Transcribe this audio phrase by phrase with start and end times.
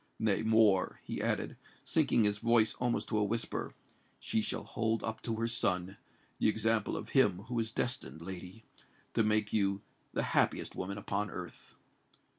[0.17, 3.75] Nay, more," he added, sinking his voice almost to a whisper,
[4.19, 5.95] "she shall hold up to her son
[6.39, 8.65] the example of him who is destined, lady,
[9.13, 9.83] to make you
[10.13, 11.75] the happiest woman upon earth."